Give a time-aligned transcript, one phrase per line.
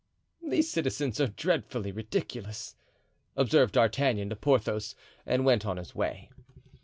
[0.41, 2.73] "These citizens are dreadfully ridiculous,"
[3.37, 4.95] observed D'Artagnan to Porthos
[5.27, 6.31] and went on his way.